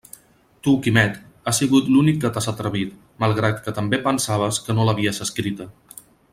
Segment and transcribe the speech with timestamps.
[0.67, 1.19] Tu, Quimet,
[1.51, 5.73] has sigut l'únic que t'has atrevit, malgrat que també pensaves «que no l'havies escrita».